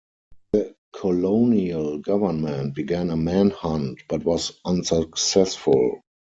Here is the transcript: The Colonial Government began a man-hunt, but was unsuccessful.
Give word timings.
The 0.53 0.73
Colonial 0.95 1.99
Government 1.99 2.73
began 2.73 3.11
a 3.11 3.15
man-hunt, 3.15 3.99
but 4.09 4.23
was 4.25 4.51
unsuccessful. 4.65 6.01